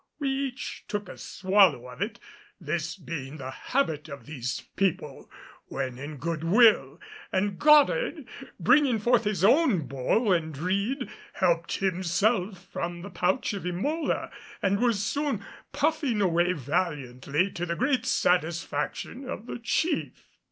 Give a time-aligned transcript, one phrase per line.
[0.17, 2.19] We each took a swallow of it,
[2.59, 5.29] this being the habit of these people
[5.67, 6.99] when in good will,
[7.31, 8.25] and Goddard,
[8.59, 14.79] bringing forth his own bowl and reed, helped himself from the pouch of Emola and
[14.81, 20.25] was soon puffing away valiantly to the great satisfaction of the Chief.